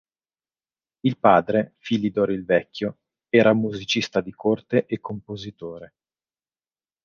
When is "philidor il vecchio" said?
1.77-3.01